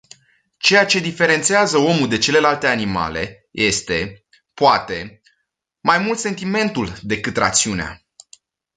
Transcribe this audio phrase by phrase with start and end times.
[0.57, 5.21] Ceea ce diferențiază omul de celelalte animale este, poate,
[5.81, 8.01] mai mult sentimentul decât rațiunea.